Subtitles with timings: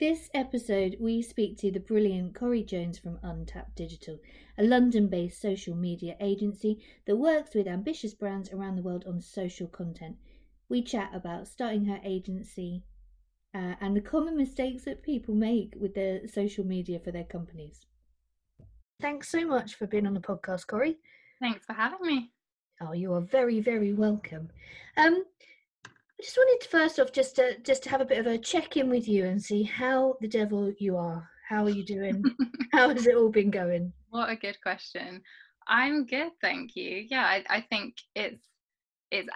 [0.00, 4.18] This episode, we speak to the brilliant Corrie Jones from Untapped Digital,
[4.56, 9.20] a London based social media agency that works with ambitious brands around the world on
[9.20, 10.16] social content.
[10.70, 12.82] We chat about starting her agency
[13.54, 17.84] uh, and the common mistakes that people make with their social media for their companies.
[19.02, 20.96] Thanks so much for being on the podcast, Corrie.
[21.40, 22.32] Thanks for having me.
[22.80, 24.48] Oh, you are very, very welcome.
[24.96, 25.24] Um,
[26.20, 28.36] I just wanted to first off just to just to have a bit of a
[28.36, 31.26] check in with you and see how the devil you are.
[31.48, 32.22] How are you doing?
[32.74, 33.90] how has it all been going?
[34.10, 35.22] What a good question.
[35.66, 37.06] I'm good, thank you.
[37.08, 38.42] Yeah, I, I think it's
[39.10, 39.30] it's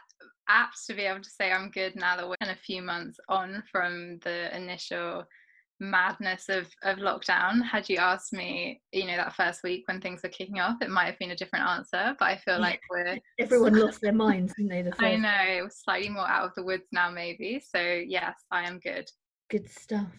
[0.47, 3.19] apt to be able to say I'm good now that we're in a few months
[3.31, 5.25] on from the initial
[5.81, 7.63] madness of of lockdown.
[7.63, 10.91] Had you asked me you know that first week when things were kicking off it
[10.91, 14.55] might have been a different answer but i feel like we're everyone lost their minds
[14.57, 17.61] didn't they the first i know we're slightly more out of the woods now maybe
[17.61, 19.09] so yes i am good.
[19.51, 20.13] Good stuff.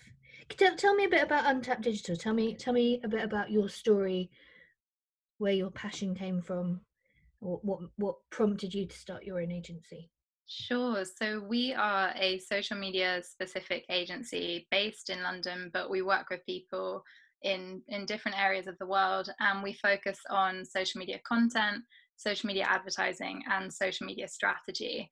[0.50, 2.16] Tell, tell me a bit about untapped digital.
[2.16, 4.30] Tell me tell me a bit about your story
[5.40, 6.82] where your passion came from
[7.40, 10.10] what, what prompted you to start your own agency
[10.48, 11.04] Sure.
[11.06, 16.46] So we are a social media specific agency based in London, but we work with
[16.46, 17.04] people
[17.42, 21.84] in in different areas of the world and we focus on social media content,
[22.16, 25.10] social media advertising and social media strategy.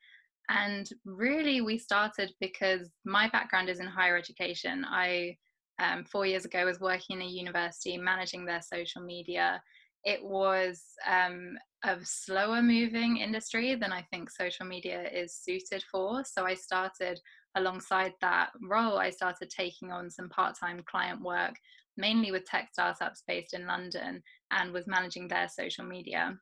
[0.50, 4.86] And really we started because my background is in higher education.
[4.88, 5.38] I
[5.80, 9.62] um, four years ago was working in a university managing their social media
[10.06, 16.24] it was um, a slower moving industry than I think social media is suited for.
[16.26, 17.20] So I started
[17.56, 21.54] alongside that role, I started taking on some part time client work,
[21.98, 26.38] mainly with tech startups based in London, and was managing their social media.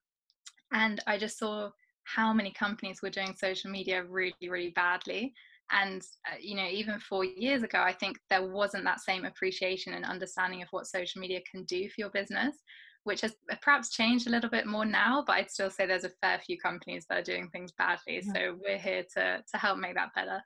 [0.73, 1.70] And I just saw
[2.06, 5.34] how many companies were doing social media really, really badly.
[5.72, 9.94] And, uh, you know, even four years ago, I think there wasn't that same appreciation
[9.94, 12.58] and understanding of what social media can do for your business
[13.03, 16.09] which has perhaps changed a little bit more now, but I'd still say there's a
[16.22, 18.22] fair few companies that are doing things badly.
[18.23, 18.34] Yeah.
[18.34, 20.41] So we're here to to help make that better.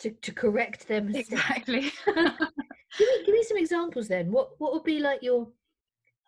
[0.00, 1.14] To to correct them.
[1.14, 1.92] Exactly.
[2.06, 2.16] give,
[3.00, 4.32] me, give me some examples then.
[4.32, 5.48] What what would be like your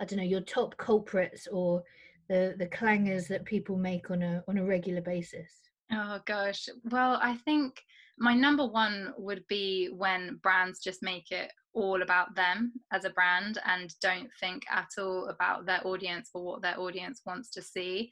[0.01, 1.83] I don't know, your top culprits or
[2.29, 5.51] the the clangers that people make on a on a regular basis?
[5.93, 6.69] Oh gosh.
[6.91, 7.83] Well, I think
[8.19, 13.11] my number one would be when brands just make it all about them as a
[13.11, 17.63] brand and don't think at all about their audience or what their audience wants to
[17.63, 18.11] see.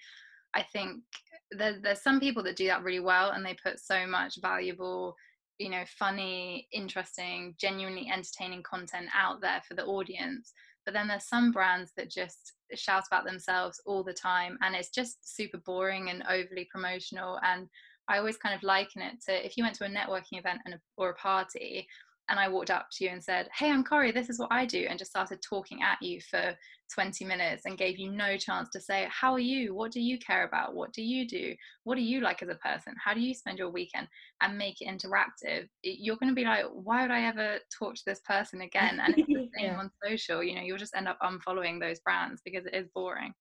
[0.55, 1.03] I think
[1.51, 5.17] there, there's some people that do that really well and they put so much valuable,
[5.59, 10.53] you know, funny, interesting, genuinely entertaining content out there for the audience.
[10.85, 14.91] But then there's some brands that just shout about themselves all the time and it's
[14.91, 17.39] just super boring and overly promotional.
[17.43, 17.69] And
[18.09, 20.77] I always kind of liken it to if you went to a networking event and
[20.97, 21.87] or a party
[22.29, 24.67] and I walked up to you and said, Hey, I'm Corrie, this is what I
[24.67, 26.55] do, and just started talking at you for
[26.95, 29.75] 20 minutes and gave you no chance to say, How are you?
[29.75, 30.75] What do you care about?
[30.75, 31.55] What do you do?
[31.85, 32.95] What do you like as a person?
[33.03, 34.09] How do you spend your weekend?
[34.41, 35.69] And make it interactive.
[35.83, 39.01] You're going to be like, Why would I ever talk to this person again?
[39.03, 39.79] And it's the same yeah.
[39.79, 40.43] on social.
[40.43, 43.33] You know, you'll just end up unfollowing those brands because it is boring.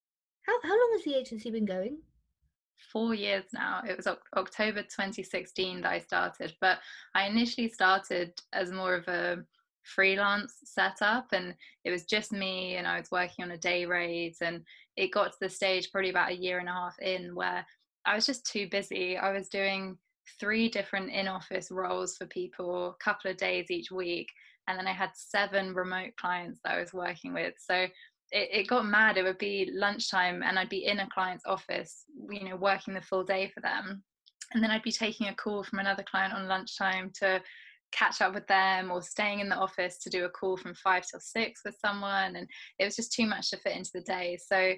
[0.46, 1.98] How, how long has the agency been going?
[2.92, 3.82] Four years now.
[3.88, 6.80] It was October 2016 that I started, but
[7.16, 9.44] I initially started as more of a
[9.84, 11.56] freelance setup and
[11.86, 14.62] it was just me and I was working on a day rate and
[14.98, 17.66] it got to the stage probably about a year and a half in where
[18.06, 19.18] I was just too busy.
[19.18, 19.98] I was doing
[20.40, 24.30] three different in-office roles for people, a couple of days each week,
[24.68, 27.54] and then I had seven remote clients that I was working with.
[27.58, 27.88] So
[28.32, 29.18] it, it got mad.
[29.18, 33.02] It would be lunchtime and I'd be in a client's office, you know, working the
[33.02, 34.04] full day for them.
[34.54, 37.42] And then I'd be taking a call from another client on lunchtime to
[37.92, 41.06] catch up with them or staying in the office to do a call from five
[41.10, 42.36] till six with someone.
[42.36, 42.48] And
[42.80, 44.38] it was just too much to fit into the day.
[44.46, 44.74] So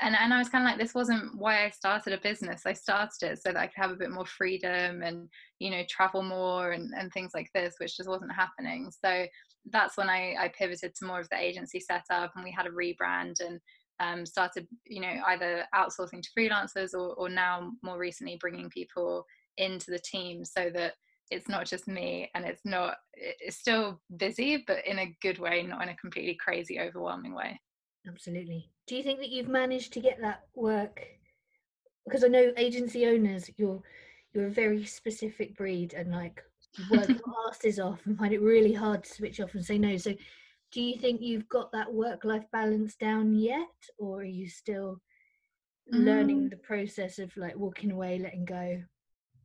[0.00, 2.62] and, and I was kind of like, this wasn't why I started a business.
[2.66, 5.28] I started it so that I could have a bit more freedom and,
[5.58, 8.90] you know, travel more and, and things like this, which just wasn't happening.
[9.04, 9.26] So
[9.70, 12.70] that's when I, I pivoted to more of the agency setup and we had a
[12.70, 13.60] rebrand and
[14.00, 19.24] um, started, you know, either outsourcing to freelancers or, or now more recently bringing people
[19.56, 20.94] into the team so that
[21.32, 25.62] it's not just me and it's not, it's still busy, but in a good way,
[25.62, 27.60] not in a completely crazy, overwhelming way.
[28.06, 28.70] Absolutely.
[28.86, 31.06] Do you think that you've managed to get that work?
[32.04, 33.82] Because I know agency owners, you're
[34.32, 36.42] you're a very specific breed and like
[36.90, 37.18] work your
[37.48, 39.96] asses off and find it really hard to switch off and say no.
[39.96, 40.14] So
[40.70, 43.66] do you think you've got that work life balance down yet
[43.98, 45.00] or are you still
[45.92, 46.04] mm.
[46.04, 48.82] learning the process of like walking away, letting go?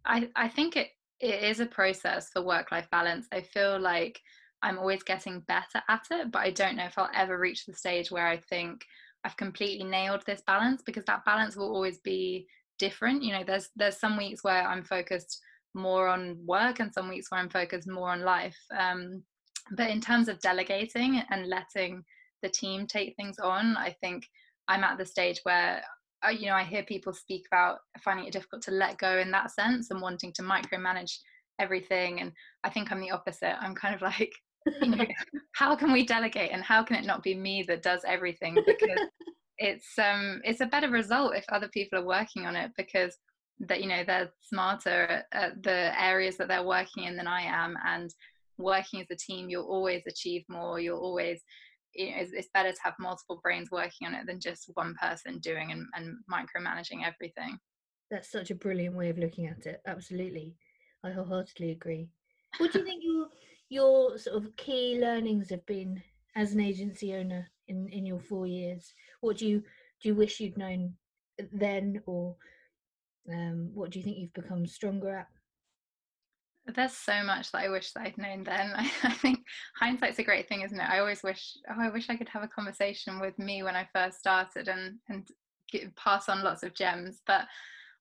[0.06, 0.90] I, I think it,
[1.20, 3.28] it is a process for work life balance.
[3.32, 4.20] I feel like
[4.64, 7.74] I'm always getting better at it, but I don't know if I'll ever reach the
[7.74, 8.86] stage where I think
[9.24, 12.48] I've completely nailed this balance because that balance will always be
[12.80, 13.24] different.
[13.24, 15.40] You know, there's there's some weeks where I'm focused
[15.76, 18.58] more on work and some weeks where I'm focused more on life.
[18.78, 19.24] Um,
[19.72, 22.04] but in terms of delegating and letting
[22.42, 24.26] the team take things on, I think
[24.68, 25.82] I'm at the stage where
[26.26, 29.32] uh, you know I hear people speak about finding it difficult to let go in
[29.32, 31.18] that sense and wanting to micromanage
[31.60, 32.32] everything and
[32.64, 33.56] I think I'm the opposite.
[33.62, 34.34] I'm kind of like
[34.82, 35.06] you know
[35.56, 38.56] how can we delegate and how can it not be me that does everything?
[38.66, 39.00] Because
[39.58, 43.16] it's um it's a better result if other people are working on it because
[43.60, 47.42] that you know they're smarter at, at the areas that they're working in than I
[47.42, 47.76] am.
[47.86, 48.10] And
[48.58, 50.80] working as a team you'll always achieve more.
[50.80, 51.42] You'll always
[51.96, 54.96] you know, it's, it's, better to have multiple brains working on it than just one
[55.00, 57.60] person doing and, and micromanaging everything.
[58.10, 59.82] That's such a brilliant way of looking at it.
[59.86, 60.56] Absolutely.
[61.04, 62.10] I wholeheartedly agree.
[62.58, 63.28] What do you think your
[63.74, 66.02] your sort of key learnings have been
[66.36, 69.60] as an agency owner in in your four years what do you
[70.02, 70.94] do you wish you'd known
[71.52, 72.36] then or
[73.32, 75.28] um, what do you think you've become stronger at
[76.76, 78.72] there's so much that I wish that I'd known then.
[78.74, 79.40] I, I, think
[79.78, 80.90] hindsight's a great thing, isn't it?
[80.90, 83.88] I always wish, oh, I wish I could have a conversation with me when I
[83.94, 85.28] first started and and
[85.98, 87.22] pass on lots of gems.
[87.28, 87.48] But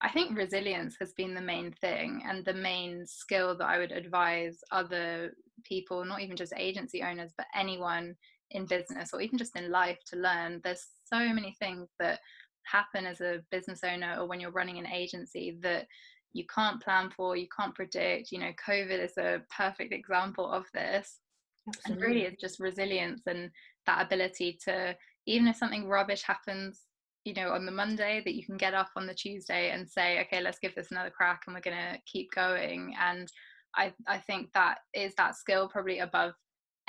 [0.03, 3.93] I think resilience has been the main thing and the main skill that I would
[3.93, 5.33] advise other
[5.63, 8.15] people, not even just agency owners, but anyone
[8.51, 10.59] in business or even just in life to learn.
[10.63, 12.19] There's so many things that
[12.65, 15.87] happen as a business owner or when you're running an agency that
[16.33, 18.31] you can't plan for, you can't predict.
[18.31, 21.19] You know, COVID is a perfect example of this.
[21.67, 21.93] Absolutely.
[21.93, 23.49] And really, it's just resilience and
[23.85, 24.97] that ability to,
[25.27, 26.81] even if something rubbish happens,
[27.25, 30.21] you know, on the Monday, that you can get up on the Tuesday and say,
[30.21, 32.93] okay, let's give this another crack and we're going to keep going.
[32.99, 33.31] And
[33.75, 36.33] I, I think that is that skill probably above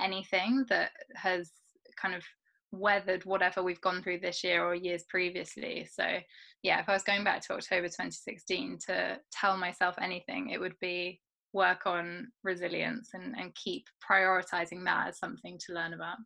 [0.00, 1.50] anything that has
[2.00, 2.22] kind of
[2.72, 5.88] weathered whatever we've gone through this year or years previously.
[5.90, 6.04] So,
[6.62, 10.78] yeah, if I was going back to October 2016 to tell myself anything, it would
[10.80, 11.20] be
[11.52, 16.16] work on resilience and, and keep prioritizing that as something to learn about.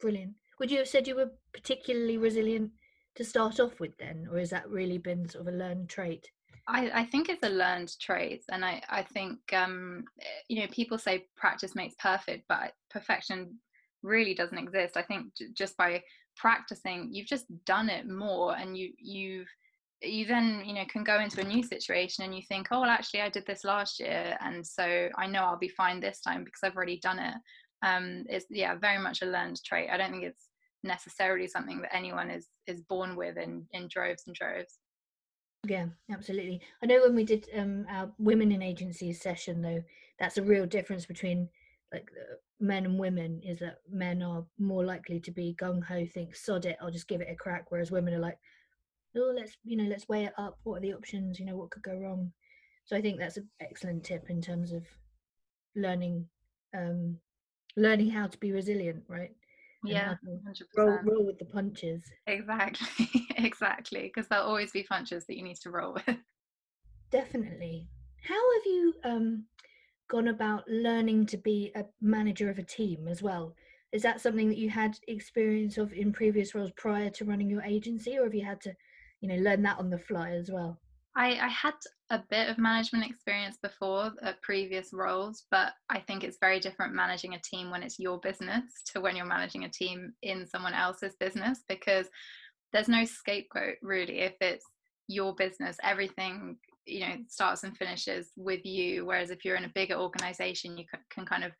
[0.00, 0.34] Brilliant.
[0.60, 2.70] Would you have said you were particularly resilient
[3.18, 6.30] to start off with then, or has that really been sort of a learned trait?
[6.66, 10.04] I, I think it's a learned trait, and I, I think um,
[10.48, 13.58] you know people say practice makes perfect, but perfection
[14.02, 14.96] really doesn't exist.
[14.96, 16.02] I think j- just by
[16.36, 19.48] practicing you've just done it more and you you've
[20.00, 22.90] you then you know can go into a new situation and you think oh well
[22.90, 26.44] actually i did this last year and so i know i'll be fine this time
[26.44, 27.34] because i've already done it.
[27.84, 29.90] Um it's yeah very much a learned trait.
[29.90, 30.48] I don't think it's
[30.82, 34.78] necessarily something that anyone is is born with in in droves and droves
[35.66, 39.82] yeah absolutely i know when we did um our women in agencies session though
[40.18, 41.48] that's a real difference between
[41.92, 46.04] like uh, men and women is that men are more likely to be gung ho,
[46.06, 48.38] think sod it, I'll just give it a crack, whereas women are like,
[49.16, 50.58] oh, let's you know, let's weigh it up.
[50.64, 51.38] What are the options?
[51.38, 52.32] You know, what could go wrong?
[52.84, 54.84] So I think that's an excellent tip in terms of
[55.76, 56.26] learning,
[56.74, 57.18] um,
[57.76, 59.32] learning how to be resilient, right?
[59.84, 60.14] Yeah,
[60.76, 62.02] roll, roll with the punches.
[62.26, 66.16] Exactly, exactly, because there'll always be punches that you need to roll with.
[67.10, 67.88] Definitely.
[68.24, 69.44] How have you um
[70.08, 73.54] gone about learning to be a manager of a team as well?
[73.92, 77.62] Is that something that you had experience of in previous roles prior to running your
[77.62, 78.74] agency, or have you had to,
[79.20, 80.78] you know, learn that on the fly as well?
[81.18, 81.74] I, I had
[82.10, 86.94] a bit of management experience before at previous roles, but I think it's very different
[86.94, 90.74] managing a team when it's your business to when you're managing a team in someone
[90.74, 92.06] else's business because
[92.72, 94.20] there's no scapegoat really.
[94.20, 94.64] If it's
[95.08, 96.56] your business everything
[96.86, 100.84] you know starts and finishes with you whereas if you're in a bigger organization you
[101.10, 101.52] can kind of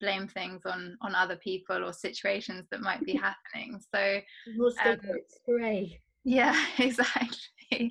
[0.00, 3.12] blame things on on other people or situations that might be
[3.52, 3.78] happening.
[3.94, 4.20] So
[4.92, 4.98] um,
[6.24, 7.38] yeah exactly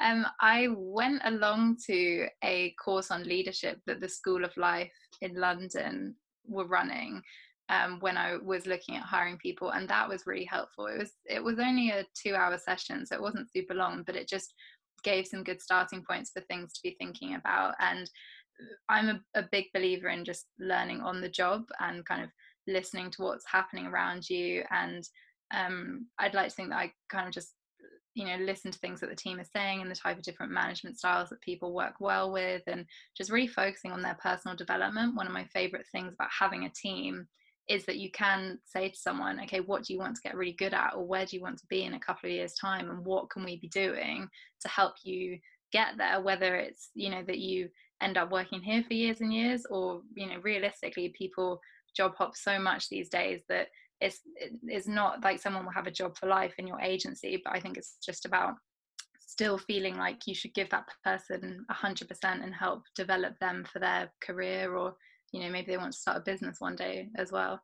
[0.00, 5.34] um, i went along to a course on leadership that the school of life in
[5.34, 6.14] london
[6.46, 7.22] were running
[7.70, 10.86] um, when I was looking at hiring people, and that was really helpful.
[10.86, 14.16] It was it was only a two hour session, so it wasn't super long, but
[14.16, 14.52] it just
[15.02, 17.74] gave some good starting points for things to be thinking about.
[17.80, 18.10] And
[18.88, 22.30] I'm a, a big believer in just learning on the job and kind of
[22.66, 24.64] listening to what's happening around you.
[24.70, 25.04] And
[25.54, 27.52] um, I'd like to think that I kind of just
[28.14, 30.52] you know listen to things that the team is saying and the type of different
[30.52, 35.16] management styles that people work well with and just really focusing on their personal development.
[35.16, 37.26] One of my favorite things about having a team
[37.68, 40.52] is that you can say to someone, okay, what do you want to get really
[40.52, 42.90] good at, or where do you want to be in a couple of years' time,
[42.90, 44.28] and what can we be doing
[44.60, 45.38] to help you
[45.72, 46.20] get there?
[46.20, 47.68] Whether it's you know that you
[48.02, 51.60] end up working here for years and years, or you know realistically, people
[51.96, 53.68] job hop so much these days that
[54.00, 54.20] it's
[54.64, 57.60] it's not like someone will have a job for life in your agency but i
[57.60, 58.54] think it's just about
[59.26, 64.12] still feeling like you should give that person 100% and help develop them for their
[64.20, 64.94] career or
[65.32, 67.60] you know maybe they want to start a business one day as well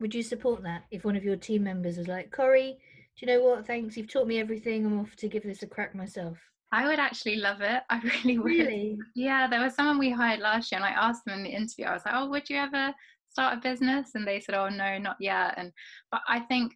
[0.00, 2.76] would you support that if one of your team members was like Corrie
[3.16, 5.66] do you know what thanks you've taught me everything i'm off to give this a
[5.66, 6.38] crack myself
[6.74, 7.82] I would actually love it.
[7.90, 8.46] I really would.
[8.46, 8.98] Really?
[9.14, 11.84] Yeah, there was someone we hired last year, and I asked them in the interview.
[11.84, 12.94] I was like, "Oh, would you ever
[13.32, 15.72] start a business?" And they said, "Oh, no, not yet." And
[16.10, 16.74] but I think,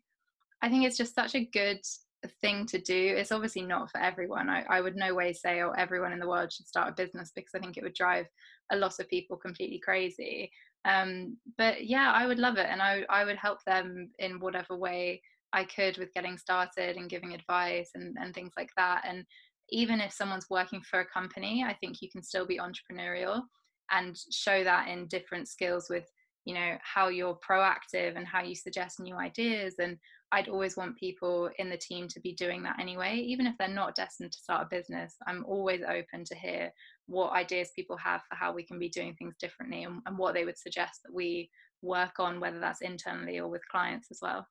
[0.63, 1.81] I think it's just such a good
[2.41, 3.15] thing to do.
[3.17, 4.49] It's obviously not for everyone.
[4.49, 7.33] I, I would no way say, "Oh, everyone in the world should start a business,"
[7.35, 8.27] because I think it would drive
[8.73, 10.51] a lot of people completely crazy.
[10.85, 14.77] Um, but yeah, I would love it, and I I would help them in whatever
[14.77, 15.23] way
[15.53, 19.05] I could with getting started and giving advice and and things like that.
[19.07, 19.25] And
[19.71, 23.43] even if someone's working for a company, I think you can still be entrepreneurial
[23.91, 26.07] and show that in different skills with
[26.47, 29.99] you know how you're proactive and how you suggest new ideas and
[30.33, 33.17] i'd always want people in the team to be doing that anyway.
[33.17, 36.71] Even if they're not destined to start a business i'm always open to hear
[37.07, 40.35] what ideas people have for how we can be doing things differently and, and what
[40.35, 41.51] they would suggest that we
[41.83, 44.47] work on whether that's internally or with clients as well.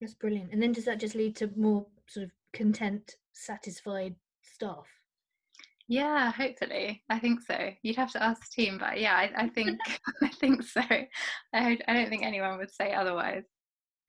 [0.00, 0.52] That's brilliant.
[0.52, 4.86] And then does that just lead to more sort of content satisfied staff?
[5.90, 7.02] Yeah, hopefully.
[7.10, 7.70] I think so.
[7.82, 9.76] You'd have to ask the team, but yeah, I, I think
[10.22, 10.80] I think so.
[10.88, 11.08] I,
[11.52, 13.42] I don't think anyone would say otherwise.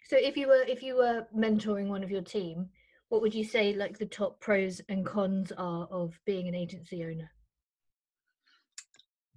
[0.07, 2.69] So if you were if you were mentoring one of your team,
[3.09, 7.03] what would you say like the top pros and cons are of being an agency
[7.03, 7.31] owner?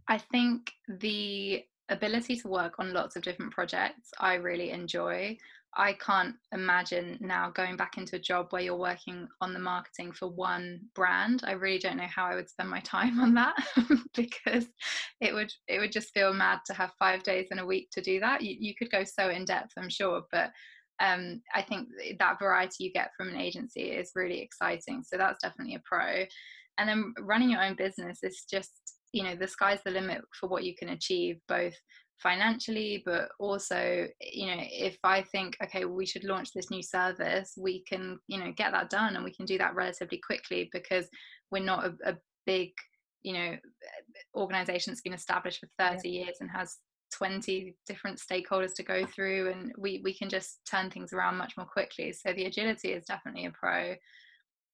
[0.07, 5.39] I think the ability to work on lots of different projects I really enjoy.
[5.77, 10.13] I can't imagine now going back into a job where you're working on the marketing
[10.13, 11.43] for one brand.
[11.45, 13.55] I really don't know how I would spend my time on that
[14.15, 14.67] because
[15.21, 18.01] it would it would just feel mad to have five days in a week to
[18.01, 18.43] do that.
[18.43, 20.51] You, you could go so in depth, I'm sure, but
[21.01, 21.89] um, I think
[22.19, 25.03] that variety you get from an agency is really exciting.
[25.05, 26.25] So that's definitely a pro.
[26.79, 28.71] And then running your own business is just
[29.13, 31.75] you know the sky's the limit for what you can achieve both
[32.23, 37.55] financially but also you know if i think okay we should launch this new service
[37.59, 41.09] we can you know get that done and we can do that relatively quickly because
[41.51, 42.17] we're not a, a
[42.47, 42.71] big
[43.23, 43.57] you know
[44.37, 46.25] organization that's been established for 30 yeah.
[46.25, 46.77] years and has
[47.13, 51.55] 20 different stakeholders to go through and we we can just turn things around much
[51.57, 53.95] more quickly so the agility is definitely a pro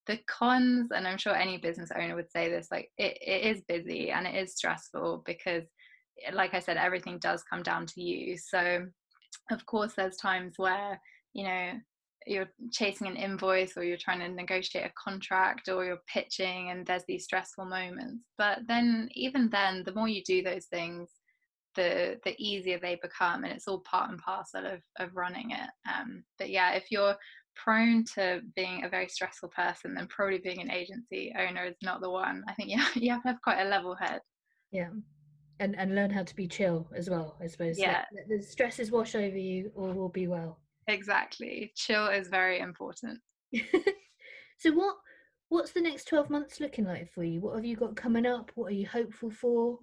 [0.07, 3.63] the cons and i'm sure any business owner would say this like it, it is
[3.69, 5.65] busy and it is stressful because
[6.33, 8.37] like I said, everything does come down to you.
[8.37, 8.87] So,
[9.51, 11.01] of course, there's times where,
[11.33, 11.73] you know,
[12.27, 16.87] you're chasing an invoice or you're trying to negotiate a contract or you're pitching and
[16.87, 18.25] there's these stressful moments.
[18.37, 21.09] But then, even then, the more you do those things,
[21.77, 25.71] the the easier they become and it's all part and parcel of, of running it
[25.89, 27.15] um, but yeah if you're
[27.57, 32.01] prone to being a very stressful person then probably being an agency owner is not
[32.01, 34.21] the one i think yeah you have to have quite a level head
[34.73, 34.89] yeah
[35.61, 37.79] and and learn how to be chill as well i suppose.
[37.79, 38.05] Yeah.
[38.13, 40.59] Let the stresses wash over you or will be well.
[40.89, 41.73] Exactly.
[41.77, 43.21] Chill is very important.
[44.61, 44.97] So what
[45.49, 47.41] what's the next 12 months looking like for you?
[47.41, 48.53] What have you got coming up?
[48.55, 49.79] What are you hopeful for?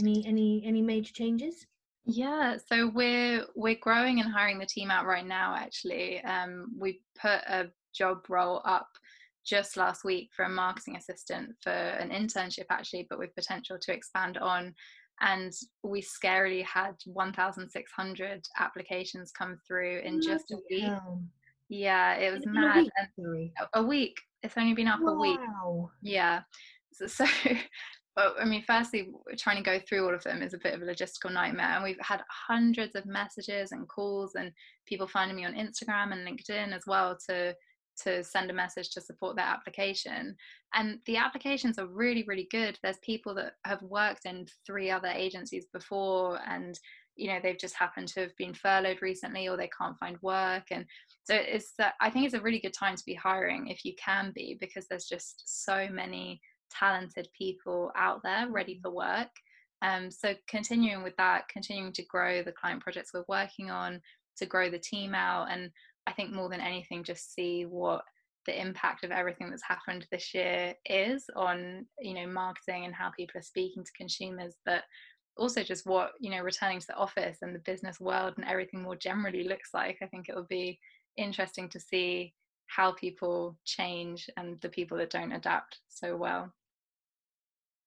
[0.00, 1.66] Any any any major changes?
[2.06, 6.24] Yeah so we're we're growing and hiring the team out right now actually.
[6.24, 8.88] Um we put a job role up
[9.48, 13.92] just last week for a marketing assistant for an internship actually but with potential to
[13.92, 14.74] expand on.
[15.20, 15.52] And
[15.82, 20.84] we scarily had 1600 applications come through in just a week.
[20.84, 21.22] hell.
[21.68, 22.86] yeah it was mad
[23.18, 24.16] a week, a week.
[24.42, 25.12] It's only been up wow.
[25.12, 25.40] a week.
[26.02, 26.42] Yeah.
[26.92, 27.26] So, so
[28.18, 30.82] but I mean, firstly, trying to go through all of them is a bit of
[30.82, 31.70] a logistical nightmare.
[31.74, 34.50] And we've had hundreds of messages and calls, and
[34.86, 37.54] people finding me on Instagram and LinkedIn as well to
[38.04, 40.36] to send a message to support their application.
[40.74, 42.78] And the applications are really, really good.
[42.82, 46.78] There's people that have worked in three other agencies before and
[47.18, 50.62] you know they've just happened to have been furloughed recently or they can't find work
[50.70, 50.86] and
[51.24, 53.92] so it's uh, i think it's a really good time to be hiring if you
[54.02, 56.40] can be because there's just so many
[56.70, 58.82] talented people out there ready mm.
[58.82, 59.28] for work
[59.82, 64.00] um, so continuing with that continuing to grow the client projects we're working on
[64.36, 65.70] to grow the team out and
[66.08, 68.02] I think more than anything, just see what
[68.46, 73.10] the impact of everything that's happened this year is on you know marketing and how
[73.10, 74.84] people are speaking to consumers but
[75.36, 78.80] also just what you know returning to the office and the business world and everything
[78.80, 80.78] more generally looks like i think it will be
[81.18, 82.32] interesting to see
[82.68, 86.50] how people change and the people that don't adapt so well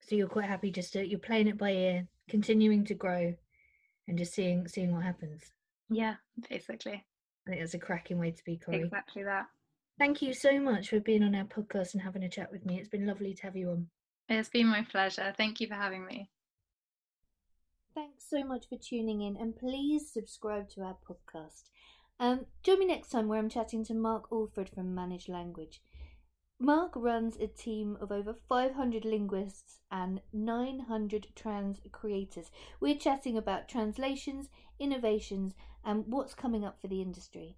[0.08, 3.34] so you're quite happy just to, you're playing it by ear continuing to grow
[4.08, 5.52] and just seeing seeing what happens.
[5.90, 6.16] Yeah,
[6.50, 7.06] basically.
[7.46, 8.82] I think that's a cracking way to be, Corrie.
[8.82, 9.48] Exactly that.
[9.98, 12.80] Thank you so much for being on our podcast and having a chat with me.
[12.80, 13.88] It's been lovely to have you on.
[14.30, 15.34] It's been my pleasure.
[15.36, 16.30] Thank you for having me.
[17.94, 21.64] Thanks so much for tuning in, and please subscribe to our podcast.
[22.20, 25.82] Um, join me next time where I'm chatting to Mark Alford from Manage Language.
[26.64, 32.52] Mark runs a team of over 500 linguists and 900 trans creators.
[32.80, 37.58] We're chatting about translations, innovations, and what's coming up for the industry.